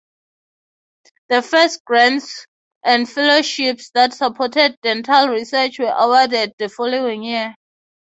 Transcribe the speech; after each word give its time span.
The 1.29 1.43
first 1.43 1.85
grants 1.85 2.47
and 2.83 3.07
fellowships 3.07 3.91
that 3.93 4.13
supported 4.15 4.75
dental 4.81 5.27
research 5.27 5.77
were 5.77 5.93
awarded 5.95 6.53
the 6.57 6.69
following 6.69 7.21
year. 7.21 7.53